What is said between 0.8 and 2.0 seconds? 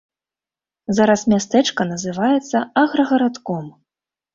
Зараз мястэчка